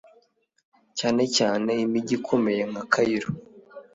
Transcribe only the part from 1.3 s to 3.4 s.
cyane imijyi ikomeye nka Cairo